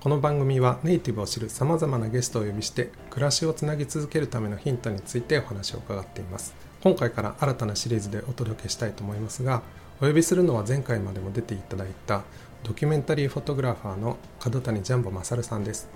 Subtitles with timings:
[0.00, 6.54] この番組はネイティブを知るさまざまなゲストをお呼びして暮らしをつなぎ続けるためのヒントについてお話を伺っています。
[6.84, 9.62] 今回から新たなシリーズでお届けしたいと思いますが
[10.00, 12.22] お呼びするのは前回までも出ていただいた
[12.62, 15.88] ドキュメンタリーフォトグラファーの角谷ジャンボ勝さんです。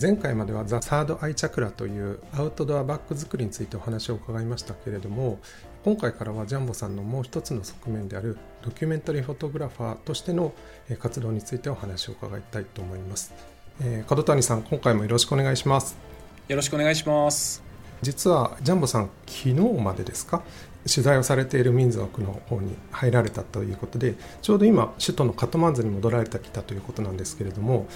[0.00, 5.38] 前回まではザ・サード・アイ・チャクラというアウトドアバッグ作りについてお話を伺いましたけれども
[5.84, 10.54] 今回からはジャンボさんのもう一つの側面であるドキュメンタリーフォトグラファーとしての
[10.98, 13.34] 活動についてお話を伺いたいと思います、
[13.82, 15.98] えー、角谷さん今回もよろしくお願いします。
[16.48, 17.62] よろしくお願いします。
[18.00, 20.42] 実はジャンボさん昨日までですか？
[20.86, 27.86] 取材をされている民族の方に入られたということでちょうど今首都のカトマンズに戻られてきたということなんですけれども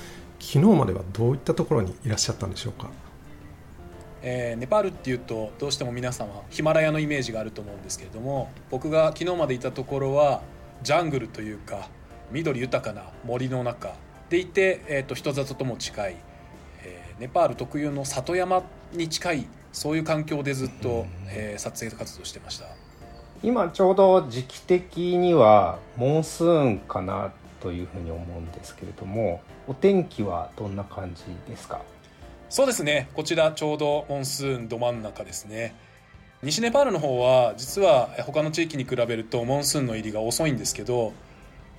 [0.41, 2.89] 昨日まではどういったところにいらっしゃったんでしょうか？
[4.23, 10.43] えー、ネパールっていうとどうしても皆様ヒマラヤのイメージがあると思うんですけれども僕が昨日までいたところは
[10.83, 11.89] ジャングルというか
[12.33, 13.95] 緑豊かな森の中
[14.29, 16.17] でいて、えーと、人里とも近い、
[16.83, 22.67] えー、ネパール特有の里山に近いそういう環境でずっと、えー、撮影活動してました。
[23.43, 31.83] 今ちょうど時期的にはモンスーンかなというふうに思うんですけれどもお天気はどんな感じですか？
[32.49, 33.11] そうですね。
[33.13, 35.77] こちらちょうどモンスーンど真ん中ですね。
[36.43, 41.13] 西ネパールの方は実は他の地域に比べるとモンスーンの入りが遅いんですけど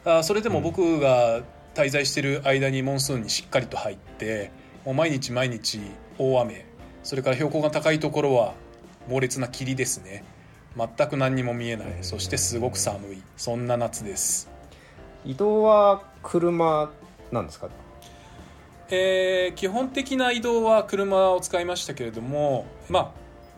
[0.05, 1.41] あそれでも僕が
[1.73, 4.51] 滞在している間にモンスーンにしっかりと入って
[4.85, 5.79] もう毎日毎日
[6.17, 6.65] 大雨
[7.03, 8.53] それから標高が高いところは
[9.07, 10.23] 猛烈な霧ですね。
[10.77, 11.97] 全く何にも見えない。
[12.01, 13.23] そしてすごく寒い。
[13.37, 14.49] そんな夏です。
[15.25, 16.91] 移動は車
[17.31, 17.69] なんですか？
[18.91, 23.11] えー、基本的な移動は車を使いましたけれども、まあ、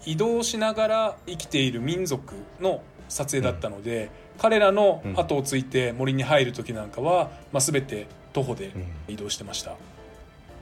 [0.06, 4.06] 移動しながら生きている民族の撮影だったので、
[4.36, 8.72] うん、彼らの後をついて森に入る時なんかは、まあ、全て徒歩で
[9.08, 9.78] 移動してました、うん、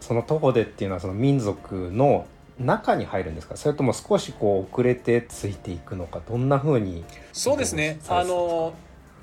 [0.01, 2.27] その徒歩でっていうのはその民族の
[2.59, 3.55] 中に入るんですか？
[3.55, 7.99] それとも少しこう遅れてついていくのかどんなふうにそうですね。
[8.09, 8.73] あの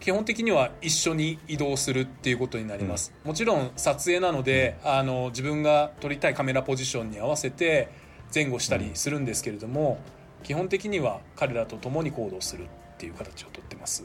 [0.00, 7.88] 基本的には一緒に移動するっていうことになります、うん、もちろん撮影なので、あの自分が撮りたいカメラポジションに合わせて
[8.34, 9.98] 前後したりするんですけれども、
[10.40, 12.66] うん、基本的には彼らと共に行動するっ
[12.98, 14.04] ていう形をとってます。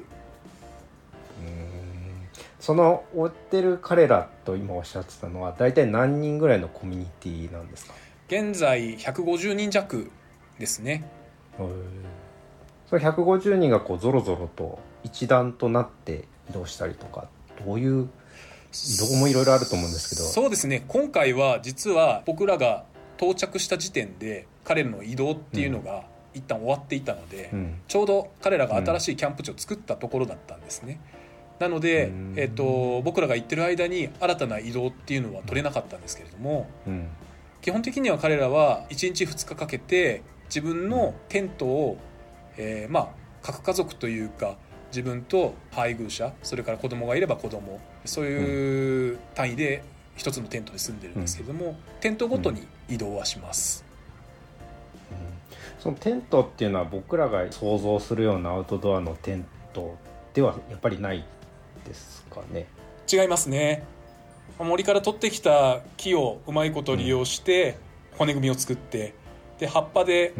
[2.59, 7.93] その追ってる彼らと今おっしゃってたのは大体何人ぐらいのコミュニティなんですか？
[8.27, 10.11] 現在150人弱
[10.59, 11.03] ですね。
[12.87, 17.27] それ150人がこうぞろぞろと一団となって移動したりとか
[17.65, 18.09] どういう
[18.73, 20.23] 移動もいろいろあると思うんですけど。
[20.23, 20.83] そうですね。
[20.87, 22.85] 今回は実は僕らが
[23.17, 26.03] 到着した時点で彼らの移動っていうのが
[26.33, 30.99] 一旦終わっていたので、うん、ちょうど彼らが新しいキャンプ地を作ったところだったんですね、
[31.59, 37.07] なので、えーと、僕らが行ってる間に新たな移動っていうのは取れなかったんですけれども、うん、
[37.61, 41.97] 基本的には彼らは1日2日かけて自分のテントを、
[42.57, 43.07] えー、まあ
[43.43, 44.57] 核家族というか
[44.91, 47.79] 自分と配偶者それから子供がいれば子供。
[48.05, 49.83] そういう単位で
[50.15, 53.83] 一つのテントで住んでるんですけれども、うん、テントごとに移動はします、
[55.11, 55.17] うん、
[55.79, 59.97] そのテントっていうのは僕らが想像するようなアウトドアのテント
[60.33, 61.25] ではやっぱりない
[61.87, 62.67] ですかね。
[63.11, 63.83] 違いますね。
[64.59, 67.77] 森から取ってきた木をうまいこと利用して
[68.17, 69.13] 骨組みを作って
[69.59, 70.33] で葉っぱで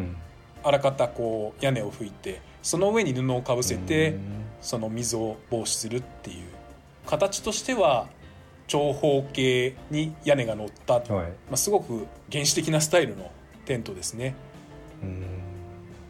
[0.63, 4.15] あらかたこう屋根を拭いてその上に布をかぶせて
[4.61, 6.45] その水を防止するっていう
[7.05, 8.07] 形としては
[8.67, 13.29] 長方形に屋根が乗った、はい、まあ、すごく原始的なスタイルの
[13.65, 14.35] テントですね。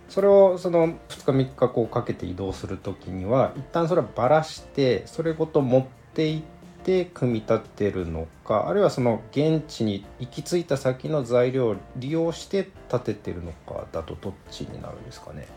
[0.10, 6.42] それをその2日3日こうかけて移動する時には一旦それはばらしてそれごと持っていっ
[6.84, 15.48] て組み立てるのかあるいはその現地に行き着いた先の材料を利用して建ててるのかだとどっちになるんですかね？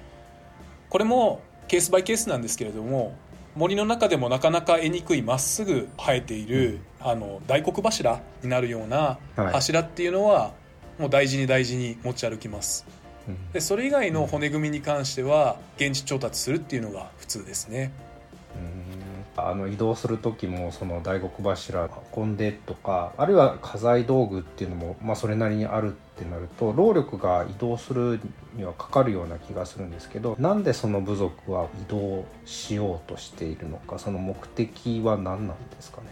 [0.88, 1.42] これも
[1.74, 3.16] ケースバイケースなんですけれども
[3.56, 10.52] 森の中でもなかなか得にくいまっすぐ生えている、うん、あの大黒柱になるような柱っていうのは、
[10.98, 12.86] もう大事に大事に持ち歩きます、
[13.26, 17.90] うん、でそれ以外の骨組みに関しては現地調達するっていうのが普通ですね
[19.36, 28.20] あの移動する時もその大黒柱運んでとかあるいは家財道具っていうのも、まあ、それなりにあるってなると労力が移動する
[28.54, 36.06] にはかかるような気がするんですけどなんでその部族は移動しようとしているのかその目的は何なんですかね？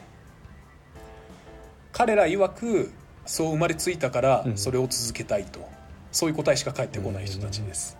[1.93, 2.93] 彼ら曰く
[3.25, 5.67] そう生まれついたからそれを続けたいと、うん、
[6.11, 7.97] そういう答えしか返ってこない人たちです。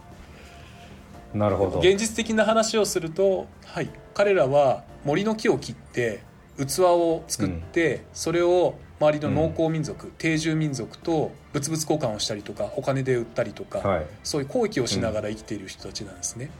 [1.33, 1.79] なるほど。
[1.79, 6.23] 現実的な話をすると、はい、彼らは森の木を切って
[6.57, 16.51] 器を作って、うん、それを周りの農耕民族、うん、定住民族と物々交換をしたりとかお金で売ったりとか、はい、そういう交易をしながら生きている人たちなんですね。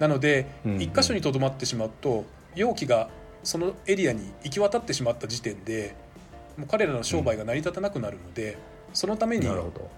[0.00, 0.46] うん、なので、
[0.78, 2.24] 一箇所にとどまってしまうと
[2.54, 3.08] 容器が
[3.42, 5.94] そのエリアに行き渡ってしまった時点で
[6.56, 8.58] もう彼らの商売が成り立たなくなるので、
[8.92, 9.46] そのために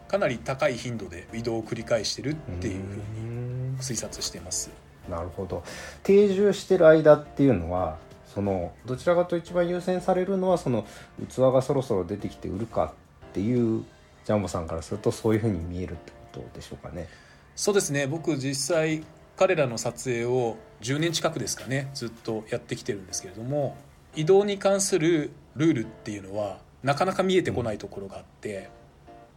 [0.09, 4.71] かなり高い頻度で移動を繰り返してるっていうふうに推察しています。
[5.08, 5.62] なるほど。
[6.02, 10.87] 定住してる間っていうのはそのどちらかと一番優先されるのはその
[11.29, 12.94] 器がそろそろ出てきて売るか
[13.31, 13.85] っていう
[14.25, 17.08] ジャンボさんからするとそういうふうに見えるってことでしょうかね。
[17.56, 18.06] そうですね。
[18.06, 19.02] 僕実際
[19.41, 23.75] 彼らの撮影を10年近くですかねずっとやってきてるんですけれども
[24.14, 28.69] 移動に関するルールっていうのはなかなか見えてこないところがあって、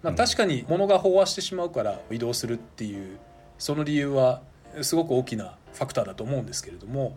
[0.01, 3.18] まあ、確かに物が飽和してしまうから移動するっていう
[3.57, 4.42] その理由は
[4.81, 7.16] すごく大きなファクターだと思うんですけれども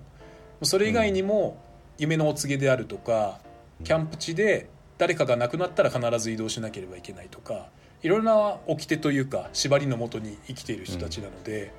[0.62, 1.62] それ以外にも
[1.98, 3.40] 夢のお告げであるとか
[3.84, 4.68] キャンプ地で
[4.98, 7.68] 誰かが亡くなったら必ず移動しなければいけないとか
[8.02, 11.72] いろんな掟というか縛りのもとに生きている人たちなので、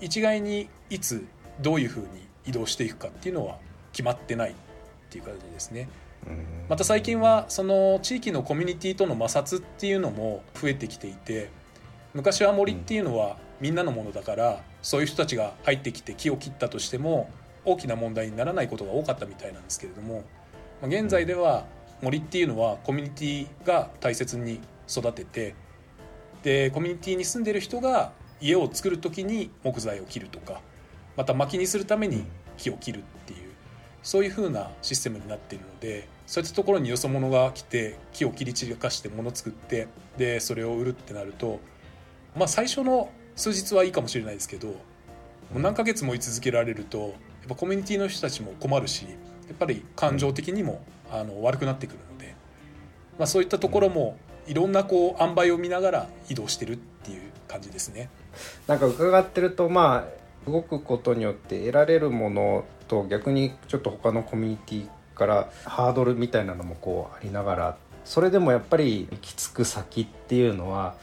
[0.00, 1.24] 一概にいつ
[1.60, 2.06] どういうふうに
[2.46, 3.58] 移動していくかっていうのは
[3.92, 4.54] 決まってないっ
[5.10, 5.88] ていう感じですね。
[6.68, 11.50] また最近はその地域のコミュニティとの摩擦っていうのも増えてきていて
[12.14, 17.30] 昔は森っていうのはみんなのものだからそういう人たちが入ってきて木を切ったとしても
[17.64, 20.24] 大きな問題にならないことが多かったみたいなんですけれども
[20.82, 21.64] 現在では
[22.02, 25.54] 森っていうのはコミュニティが大切に育てて
[26.42, 30.60] でコミュニティに住んでる人が家を作る時に木材を切るとか
[31.16, 32.24] また薪にするために
[32.56, 33.38] 木を切るっていう
[34.02, 39.86] そういう風なシステムになっているのでそういったところによそ者が来て木を切り散らかして物作って
[40.18, 41.60] でそれを売るってなると
[42.36, 44.74] まあ最初の数日はいいかもしれないですけども
[45.56, 47.10] う何ヶ月も居続けられるとやっ
[47.48, 49.10] ぱコミュニティの人たちも困るしや
[49.54, 52.34] っぱり感情的にもあの悪くなってくるので、
[53.18, 58.08] まあ、そういったところもいろんなこう塩梅を見ながら移動してるっていう感じですね。
[58.66, 60.06] なんか伺ってるとま
[60.46, 70.94] あ動くことによって得られるものと逆にちょっと他のコミュニティからハードルみたいなのもこうありながらそれでもやっぱり行き着く先っていうのは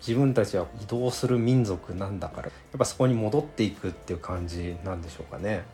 [0.00, 5.64] 自分たちは移動する民族なんだからやっぱそこに戻っていくっていう感じなんでしょうかね。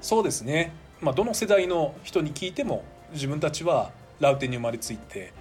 [0.00, 5.32] そうですね、まあ、どの世代の人に聞いても自分たちはラウテに生まれついて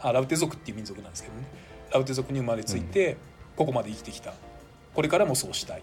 [0.00, 1.46] あラウテ族っていう民族なんですけどね。
[1.92, 3.16] ラウテ族に生まれついて
[3.56, 4.34] ここまで生きてきた、
[4.94, 5.82] これからもそうしたい。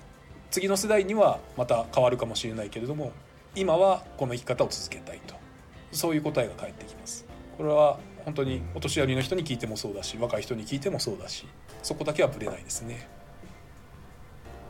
[0.51, 3.11] 次の世代にはまた変わるかもしれないけれども
[3.55, 5.35] 今はこの生き方を続けたいと。
[5.91, 7.25] そういう答えが返ってきます。
[7.57, 11.45] これは本当にお年寄りの人に聞いてもそうだし若い人に聞いてもそうだし
[11.81, 13.07] そこだけはぶれないですね。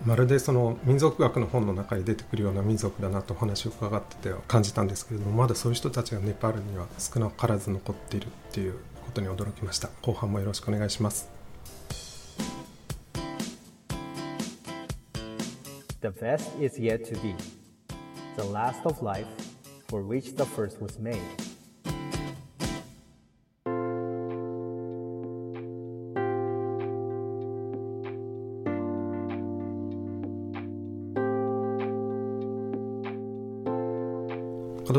[0.06, 8.76] まるでその民族学の本の中に出てくるような民族だなとお話を伺ってて感じたんですけれどもまだそういう人たちがネパールには少なからず残っているっていう
[9.06, 9.90] ことに驚きました。
[10.02, 11.30] 後半もよろしくお願いします。
[16.02, 17.36] The best is yet to be.
[18.38, 19.28] The last of life
[19.90, 21.20] for which the first was made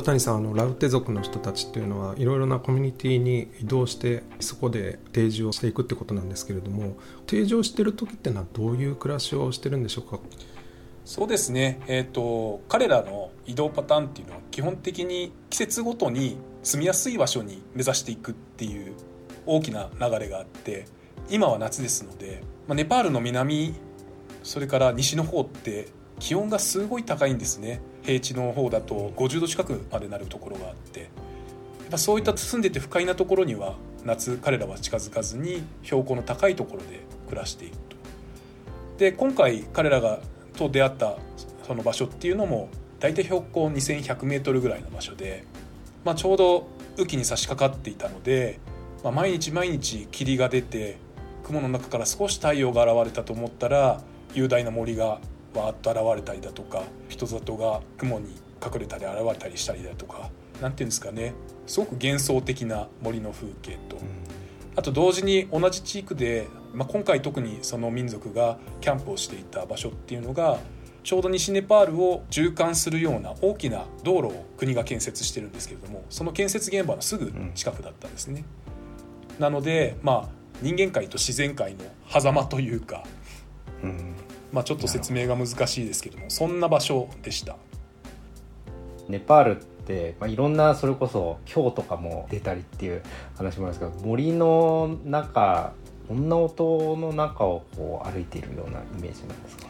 [0.02, 10.20] 谷さんあのラウテ族の人たちっていうのはいろいろなコミュニティに移動してそこで定住をしていくってことなんですけれども定住してる時ってのはどういう暮らしをしてるんでしょうか？
[11.04, 18.94] そうですね、えーと、彼らの移動パターンっていうのは基本的に季節ごとに住みやすい場所に目指していくっていう
[19.46, 20.84] 大きな流れがあって
[21.28, 23.74] 今は夏ですので、まあ、ネパールの南
[24.42, 25.88] それから西の方って
[26.18, 27.80] 気温がすごい高いんですね。
[28.02, 31.08] 平地の方だと50度近くまでなるところがあってやっ
[31.90, 37.96] ぱそういった住んでて不快なところには夏彼らは近づかずに標高の高いところで暮らしていくと。
[38.98, 40.20] で今回彼らが
[40.56, 41.16] と出会った
[41.66, 45.44] その場所っていうのも大体標高 2100m ぐらいの場所で、
[46.04, 48.58] まあ、ちょうど雨季に差し掛かっていたので、
[49.02, 50.98] まあ、毎日毎日霧が出て
[51.44, 54.02] 雲の中から少し太陽が現れたと思ったら
[54.34, 55.18] 雄大な森が
[55.54, 60.30] わーっと現れたりだとか人里が雲に隠れたり現れたりしたりだとか
[60.60, 61.34] 何ていうんですかね。
[61.66, 63.96] すごく幻想的な森の風景と、
[64.76, 70.58] あと同時に同じ地区で、まあ、今回特にその民族がキャンプをしていた場所っていうのが
[71.02, 78.44] ちょうど西ネパールを縦貫するような大きな道路を国が建設してるんですけれどもその建設現場のすぐ近くだったんですね。
[79.38, 83.04] なのでまあ人間界と自然界の狭間というか、
[83.82, 84.14] うん、
[84.52, 87.56] まあ、ちょっと説明が難しいですけどもそんな場所でした。
[89.08, 93.02] ネパールって、まあ、いろんなそれこそ今日とかも出たりっていう
[93.36, 95.72] 話もあるんですけど森の中
[96.06, 99.66] こんな音の中をこう歩いているようなイメージなんですか？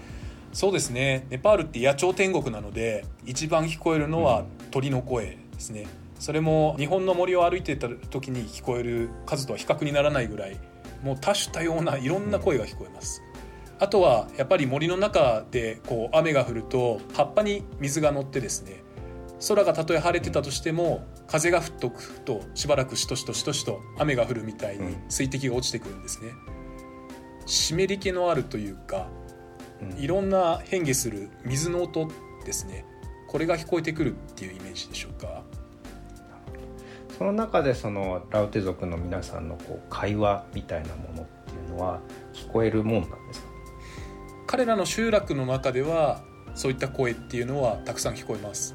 [0.52, 1.26] そうですね。
[1.30, 10.58] ネパールって野鳥天国なので一番聞こえるのは鳥の声ですね、うん、それも日本の森を歩いてた時に聞こえる数とは比較にならないぐらい
[11.02, 13.29] もう多種多様ないろんな声が聞こえます、うん、
[13.80, 18.84] あとはやっぱり森の中でこう雨が降ると葉っぱに水が乗ってですね
[19.49, 26.32] 空がたとえ晴れてたとしても風が吹っとくとしばらくしとしとしとしと雨が降るみたいに水滴が落ちてくるんですね、
[27.46, 29.08] 湿り気のあるというか
[29.96, 32.10] いろんな変化する水の音
[32.44, 32.84] ですね。
[33.28, 35.42] これが聞こえてくるっていうイメージでしょうか？
[37.16, 42.00] その中でそのラウテ族の皆さんのこう会話みたいなものっていうのは
[42.34, 43.50] 聞こえるもんなんですか？
[44.50, 46.25] 彼らの集落の中では
[46.57, 48.75] そういった声っていうのはたくさん聞こえます。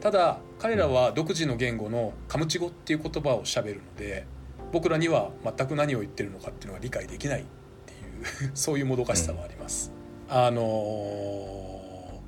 [0.00, 4.24] ただ彼らは独自の言語のカムチ語っていう言葉をしゃべるので
[4.72, 7.44] 僕らには全く何を言ってるのかっていうのが理解できないっ
[7.84, 9.92] ていう そういうもどかしさもあります、
[10.30, 12.20] あのー、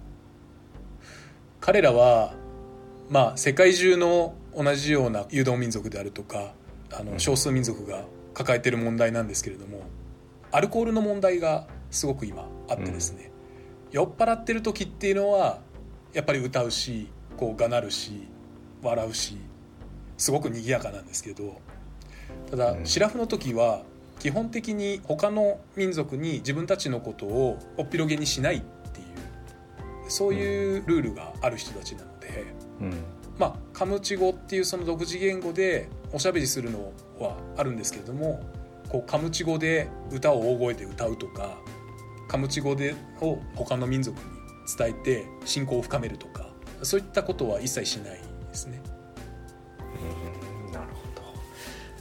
[1.61, 2.35] 彼らは
[3.09, 6.53] まあ世界中の同じような誘導民族であるとか
[6.93, 9.81] あの少数民族が抱えてる問題なんですけれども
[10.53, 13.31] アルコールの問題がすごく今あってですね、
[13.89, 15.61] うん、酔っ払ってる時っていうのは
[16.13, 18.29] やっぱり歌うしこうがなるし
[18.83, 19.37] 笑うし
[20.17, 21.61] すごく賑やかなんですけど
[22.51, 23.83] ただ、うん、シラフの時は
[24.21, 28.61] 基本的に他の民族に自分たちのことをおっぴろげにしないっ
[28.93, 29.07] ていう
[30.09, 32.47] そういうルールがある人たちなので、
[32.81, 32.95] うん、
[33.39, 38.41] まあカムチ語っていうその独自言語でおしゃべりするのはあるんですけれども
[38.89, 41.59] こうカムチ語で歌を大声で歌うとか
[42.29, 44.25] カムチ語でを他の民族に
[44.77, 46.49] 伝えて信仰を深めるとか
[46.83, 48.81] そういったことは一切しないですね。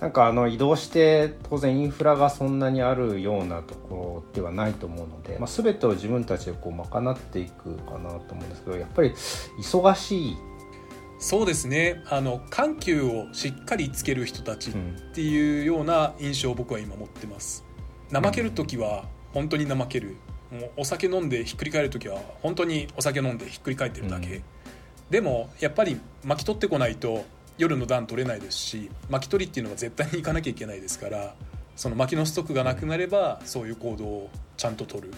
[0.04, 10.38] なんかあの移動して当然インフラがそんなにあるようなところではないと思うので、まあ、全てを自分たちでこう賄っていくかなと思うんですけどやっぱり忙しい。
[11.20, 12.04] そうですね。
[12.10, 14.74] あの緩急をしっかりつける人たちっ
[15.14, 17.64] ていうような印象を僕は今持ってます。
[18.12, 20.16] 怠ける時は本当に怠ける。
[20.52, 24.44] もうお酒飲んでひっくり返る時は本当にお酒飲んでひっくり返ってるだけ、うん、
[25.10, 27.26] でもやっぱり巻き取ってこないと
[27.58, 31.34] 夜の段取れないですし巻き取りっていうのは絶対に行かなきゃいけないですから
[31.76, 35.14] その薪のストックがなくなればそういう行動をちゃんと取る。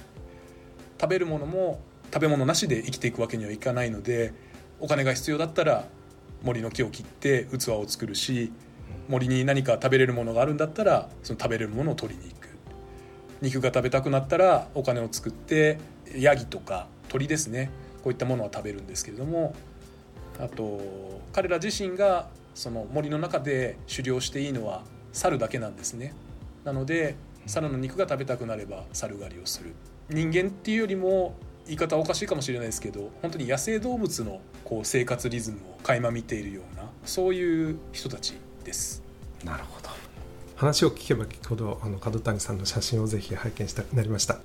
[1.00, 1.82] 食べるものも
[2.14, 4.34] 食べ物なしで生きていくわけにはいかないので
[4.80, 5.86] お金が必要だったら
[6.44, 8.54] 森の木を切って器を作るし
[9.10, 12.45] 森に何か食べれるものがあるんだったらその食べれるものを取りに行く
[13.46, 15.78] 肉が食べたくなったらお金を作って
[16.16, 17.70] ヤギとか鳥ですね。
[18.04, 19.56] こういったものは食べるんですけれども。
[20.38, 20.82] あと
[21.32, 24.84] 彼ら自身がその森の中で狩猟していいのは
[25.14, 26.14] 猿だけなんですね。
[26.66, 29.74] なので猿の肉が食べたくなれば猿狩りをする。
[30.10, 31.36] 人間っていうよりも
[31.66, 39.02] 言い方おかしいかもしれないですけど本当に野生動物のこう生活リズムを垣間見ているようなそういう人たちです。
[39.44, 39.95] なるほど。
[40.56, 44.40] 話を聞けば聞くほどあの角谷さんの写真をぜひ拝見したくなりました。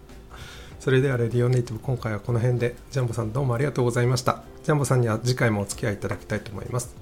[0.81, 4.43] それではレディオネイティブ今回はこの辺でジャンボさんどうもありがとうございました。
[4.64, 6.95] ジャンボさんには次回もお付き合いいただきたいと思います。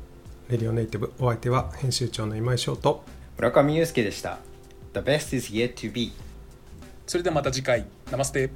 [0.49, 3.05] レディオネイティブお相手は編集長の今井翔と
[3.37, 4.39] 村上裕介でした。
[4.95, 6.13] The best is yet to be
[7.07, 7.87] それではまた次回。
[8.11, 8.51] ナマステ